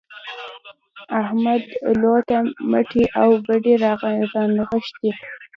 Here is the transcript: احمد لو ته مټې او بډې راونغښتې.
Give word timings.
احمد 1.21 1.63
لو 2.01 2.13
ته 2.27 2.37
مټې 2.71 3.03
او 3.21 3.29
بډې 3.45 3.73
راونغښتې. 3.83 5.11